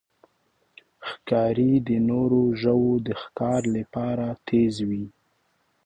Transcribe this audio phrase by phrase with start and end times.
[1.09, 5.05] ښکاري د نورو ژوو د ښکار لپاره تیز وي.